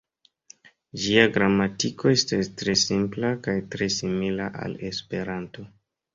Ĝia 1.03 1.25
gramatiko 1.35 2.13
estas 2.13 2.49
tre 2.63 2.75
simpla 2.85 3.31
kaj 3.49 3.57
tre 3.77 3.91
simila 3.99 4.51
al 4.65 4.77
Esperanto. 4.91 5.71